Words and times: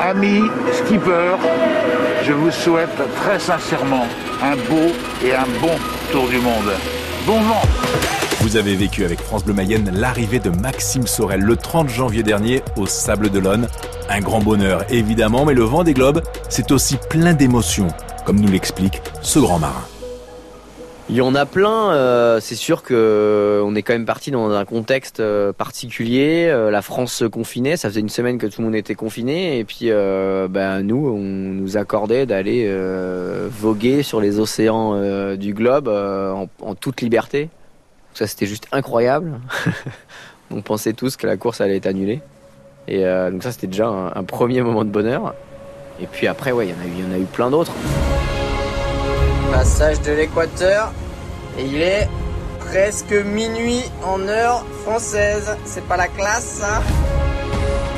Amis 0.00 0.42
skipper, 0.72 1.36
je 2.24 2.32
vous 2.32 2.50
souhaite 2.52 2.96
très 3.16 3.38
sincèrement 3.38 4.06
un 4.42 4.54
beau 4.54 4.92
et 5.24 5.32
un 5.34 5.46
bon 5.60 5.72
tour 6.12 6.28
du 6.28 6.38
monde. 6.38 6.70
Bon 7.26 7.40
vent 7.40 7.62
Vous 8.40 8.56
avez 8.56 8.76
vécu 8.76 9.04
avec 9.04 9.20
France 9.20 9.44
Bleu 9.44 9.54
Mayenne 9.54 9.90
l'arrivée 9.92 10.38
de 10.38 10.50
Maxime 10.50 11.06
Sorel 11.06 11.40
le 11.40 11.56
30 11.56 11.88
janvier 11.88 12.22
dernier 12.22 12.62
au 12.76 12.86
Sable 12.86 13.28
d'Olonne. 13.28 13.68
Un 14.08 14.20
grand 14.20 14.40
bonheur 14.40 14.84
évidemment, 14.88 15.44
mais 15.44 15.54
le 15.54 15.64
vent 15.64 15.82
des 15.82 15.94
globes, 15.94 16.22
c'est 16.48 16.70
aussi 16.70 16.96
plein 17.10 17.34
d'émotions, 17.34 17.88
comme 18.24 18.40
nous 18.40 18.50
l'explique 18.50 19.02
ce 19.20 19.40
grand 19.40 19.58
marin. 19.58 19.84
Il 21.10 21.16
y 21.16 21.22
en 21.22 21.34
a 21.34 21.46
plein. 21.46 21.92
euh, 21.92 22.38
c'est 22.38 22.54
sûr 22.54 22.82
que 22.82 22.92
euh, 22.94 23.62
on 23.64 23.74
est 23.74 23.82
quand 23.82 23.94
même 23.94 24.04
parti 24.04 24.30
dans 24.30 24.50
un 24.50 24.64
contexte 24.66 25.20
euh, 25.20 25.54
particulier. 25.54 26.46
euh, 26.50 26.70
la 26.70 26.82
France 26.82 27.24
confinée, 27.32 27.78
ça 27.78 27.88
faisait 27.88 28.00
une 28.00 28.10
semaine 28.10 28.36
que 28.36 28.46
tout 28.46 28.60
le 28.60 28.66
monde 28.66 28.76
était 28.76 28.94
confiné, 28.94 29.58
et 29.58 29.64
puis 29.64 29.90
euh, 29.90 30.48
ben, 30.48 30.82
nous, 30.82 31.08
on 31.08 31.18
nous 31.18 31.78
accordait 31.78 32.26
d'aller 32.26 32.66
euh, 32.68 33.48
voguer 33.50 34.02
sur 34.02 34.20
les 34.20 34.38
océans 34.38 34.98
du 35.36 35.54
globe 35.54 35.88
en, 35.88 36.46
en 36.60 36.74
toute 36.74 37.00
liberté. 37.00 37.48
Ça, 38.12 38.26
c'était 38.26 38.46
juste 38.46 38.66
incroyable. 38.72 39.40
on 40.50 40.60
pensait 40.60 40.92
tous 40.92 41.16
que 41.16 41.26
la 41.26 41.38
course 41.38 41.62
allait 41.62 41.76
être 41.76 41.86
annulée, 41.86 42.20
et 42.86 43.02
donc 43.30 43.42
ça, 43.42 43.50
c'était 43.52 43.66
déjà 43.66 43.86
un, 43.86 44.24
premier 44.24 44.60
moment 44.60 44.84
de 44.84 44.90
bonheur. 44.90 45.34
Et 46.02 46.06
puis 46.06 46.26
après, 46.26 46.52
ouais, 46.52 46.68
il 46.68 47.00
y 47.00 47.04
en 47.06 47.12
a 47.12 47.18
eu 47.18 47.24
plein 47.24 47.50
d'autres. 47.50 47.72
Passage 49.52 50.00
de 50.02 50.12
l'équateur. 50.12 50.92
Et 51.58 51.64
il 51.64 51.82
est 51.82 52.08
presque 52.60 53.12
minuit 53.12 53.82
en 54.04 54.20
heure 54.28 54.64
française. 54.84 55.56
C'est 55.64 55.84
pas 55.86 55.96
la 55.96 56.08
classe, 56.08 56.60
ça 56.60 56.82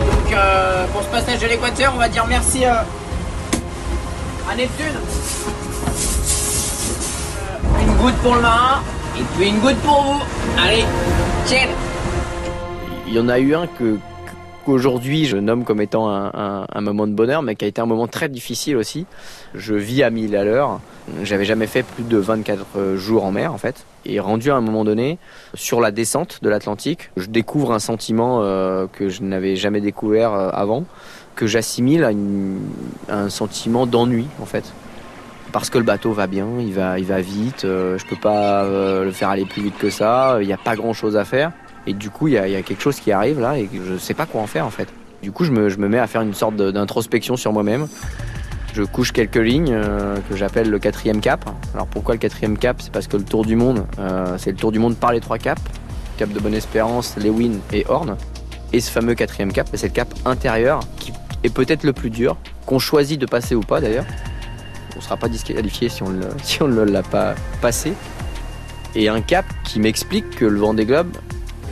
Donc, 0.00 0.32
euh, 0.32 0.86
pour 0.92 1.02
ce 1.02 1.08
passage 1.08 1.40
de 1.40 1.46
l'équateur, 1.48 1.92
on 1.94 1.98
va 1.98 2.08
dire 2.08 2.24
merci 2.28 2.64
euh, 2.64 2.72
à 4.50 4.54
Neptune. 4.54 4.86
Euh, 7.44 7.82
une 7.82 7.94
goutte 7.96 8.16
pour 8.22 8.34
le 8.36 8.40
marin, 8.40 8.80
et 9.18 9.22
puis 9.36 9.48
une 9.48 9.58
goutte 9.58 9.80
pour 9.80 10.02
vous. 10.02 10.20
Allez, 10.64 10.84
tiens 11.46 11.68
Il 13.06 13.14
y 13.14 13.20
en 13.20 13.28
a 13.28 13.38
eu 13.38 13.54
un 13.54 13.66
que 13.66 13.98
qu'aujourd'hui 14.64 15.26
je 15.26 15.36
nomme 15.36 15.64
comme 15.64 15.80
étant 15.80 16.08
un, 16.10 16.80
moment 16.80 17.06
de 17.06 17.12
bonheur, 17.12 17.42
mais 17.42 17.54
qui 17.54 17.64
a 17.64 17.68
été 17.68 17.80
un 17.80 17.86
moment 17.86 18.06
très 18.06 18.28
difficile 18.28 18.76
aussi. 18.76 19.06
Je 19.54 19.74
vis 19.74 20.02
à 20.02 20.10
1000 20.10 20.36
à 20.36 20.44
l'heure. 20.44 20.80
J'avais 21.22 21.44
jamais 21.44 21.66
fait 21.66 21.82
plus 21.82 22.04
de 22.04 22.16
24 22.16 22.96
jours 22.96 23.24
en 23.24 23.32
mer 23.32 23.52
en 23.52 23.58
fait. 23.58 23.84
Et 24.04 24.18
rendu 24.18 24.50
à 24.50 24.56
un 24.56 24.60
moment 24.60 24.84
donné, 24.84 25.18
sur 25.54 25.80
la 25.80 25.90
descente 25.90 26.40
de 26.42 26.48
l'Atlantique, 26.48 27.10
je 27.16 27.26
découvre 27.26 27.72
un 27.72 27.78
sentiment 27.78 28.40
euh, 28.42 28.86
que 28.92 29.08
je 29.08 29.22
n'avais 29.22 29.54
jamais 29.54 29.80
découvert 29.80 30.32
euh, 30.32 30.50
avant, 30.52 30.84
que 31.36 31.46
j'assimile 31.46 32.04
à 33.08 33.14
un 33.14 33.30
sentiment 33.30 33.86
d'ennui 33.86 34.26
en 34.40 34.46
fait. 34.46 34.72
Parce 35.52 35.68
que 35.68 35.76
le 35.76 35.84
bateau 35.84 36.12
va 36.12 36.26
bien, 36.26 36.48
il 36.58 36.72
va, 36.72 36.98
il 36.98 37.04
va 37.04 37.20
vite, 37.20 37.66
euh, 37.66 37.98
je 37.98 38.06
peux 38.06 38.16
pas 38.16 38.64
euh, 38.64 39.04
le 39.04 39.12
faire 39.12 39.28
aller 39.28 39.44
plus 39.44 39.62
vite 39.62 39.76
que 39.76 39.90
ça, 39.90 40.38
il 40.40 40.46
n'y 40.46 40.52
a 40.52 40.58
pas 40.58 40.76
grand 40.76 40.94
chose 40.94 41.14
à 41.16 41.26
faire. 41.26 41.52
Et 41.86 41.94
du 41.94 42.10
coup, 42.10 42.28
il 42.28 42.34
y 42.34 42.38
a, 42.38 42.62
quelque 42.62 42.82
chose 42.82 43.00
qui 43.00 43.12
arrive 43.12 43.40
là 43.40 43.58
et 43.58 43.68
je 43.72 43.96
sais 43.98 44.14
pas 44.14 44.26
quoi 44.26 44.40
en 44.40 44.46
faire 44.46 44.66
en 44.66 44.70
fait. 44.70 44.88
Du 45.22 45.32
coup, 45.32 45.44
je 45.44 45.50
me, 45.50 45.68
je 45.68 45.78
me 45.78 45.88
mets 45.88 45.98
à 45.98 46.06
faire 46.06 46.22
une 46.22 46.34
sorte 46.34 46.56
d'introspection 46.56 47.36
sur 47.36 47.52
moi-même. 47.52 47.86
Je 48.74 48.82
couche 48.82 49.12
quelques 49.12 49.36
lignes 49.36 49.72
euh, 49.72 50.16
que 50.28 50.36
j'appelle 50.36 50.70
le 50.70 50.78
quatrième 50.78 51.20
cap. 51.20 51.48
Alors 51.74 51.86
pourquoi 51.86 52.14
le 52.14 52.18
quatrième 52.18 52.56
cap? 52.56 52.80
C'est 52.80 52.92
parce 52.92 53.06
que 53.06 53.16
le 53.16 53.24
tour 53.24 53.44
du 53.44 53.54
monde, 53.54 53.84
euh, 53.98 54.36
c'est 54.38 54.50
le 54.50 54.56
tour 54.56 54.72
du 54.72 54.78
monde 54.78 54.96
par 54.96 55.12
les 55.12 55.20
trois 55.20 55.38
caps. 55.38 55.60
Cap 56.16 56.30
de 56.30 56.40
Bonne-Espérance, 56.40 57.16
Lewin 57.16 57.58
et 57.72 57.84
Horn. 57.88 58.16
Et 58.72 58.80
ce 58.80 58.90
fameux 58.90 59.14
quatrième 59.14 59.52
cap, 59.52 59.68
c'est 59.74 59.88
le 59.88 59.92
cap 59.92 60.08
intérieur 60.24 60.80
qui 60.98 61.12
est 61.44 61.52
peut-être 61.52 61.84
le 61.84 61.92
plus 61.92 62.10
dur, 62.10 62.36
qu'on 62.64 62.78
choisit 62.78 63.20
de 63.20 63.26
passer 63.26 63.54
ou 63.54 63.60
pas 63.60 63.80
d'ailleurs. 63.80 64.06
On 64.94 64.98
ne 64.98 65.02
sera 65.02 65.16
pas 65.16 65.28
disqualifié 65.28 65.88
si 66.42 66.62
on 66.62 66.68
ne 66.68 66.82
l'a 66.82 67.02
pas 67.02 67.34
passé. 67.60 67.92
Et 68.94 69.08
un 69.08 69.20
cap 69.20 69.44
qui 69.64 69.80
m'explique 69.80 70.30
que 70.30 70.44
le 70.44 70.58
Vendée 70.58 70.86
Globe, 70.86 71.12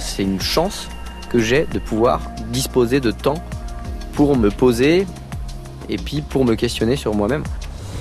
c'est 0.00 0.22
une 0.22 0.40
chance 0.40 0.88
que 1.30 1.38
j'ai 1.38 1.66
de 1.72 1.78
pouvoir 1.78 2.20
disposer 2.48 3.00
de 3.00 3.10
temps 3.10 3.42
pour 4.14 4.36
me 4.36 4.50
poser 4.50 5.06
et 5.88 5.96
puis 5.96 6.22
pour 6.22 6.44
me 6.44 6.54
questionner 6.54 6.96
sur 6.96 7.14
moi-même. 7.14 7.44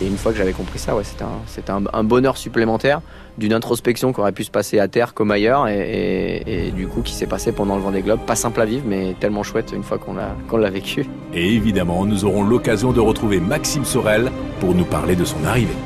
Et 0.00 0.06
une 0.06 0.18
fois 0.18 0.32
que 0.32 0.38
j'avais 0.38 0.52
compris 0.52 0.78
ça, 0.78 0.94
ouais, 0.94 1.04
c'était 1.46 1.72
un, 1.72 2.04
bonheur 2.04 2.36
supplémentaire 2.36 3.00
d'une 3.38 3.54
introspection 3.54 4.12
qui 4.12 4.20
aurait 4.20 4.32
pu 4.32 4.44
se 4.44 4.50
passer 4.50 4.78
à 4.78 4.88
terre 4.88 5.14
comme 5.14 5.30
ailleurs 5.30 5.68
et, 5.68 6.72
du 6.74 6.86
coup 6.86 7.00
qui 7.00 7.14
s'est 7.14 7.26
passé 7.26 7.52
pendant 7.52 7.76
le 7.76 7.82
Vendée 7.82 8.02
Globe. 8.02 8.20
Pas 8.26 8.36
simple 8.36 8.60
à 8.60 8.66
vivre, 8.66 8.84
mais 8.86 9.14
tellement 9.18 9.42
chouette 9.42 9.72
une 9.74 9.82
fois 9.82 9.98
qu'on 9.98 10.56
l'a 10.58 10.70
vécu. 10.70 11.06
Et 11.32 11.54
évidemment, 11.54 12.04
nous 12.04 12.26
aurons 12.26 12.44
l'occasion 12.44 12.92
de 12.92 13.00
retrouver 13.00 13.40
Maxime 13.40 13.84
Sorel 13.84 14.30
pour 14.60 14.74
nous 14.74 14.84
parler 14.84 15.16
de 15.16 15.24
son 15.24 15.42
arrivée. 15.44 15.76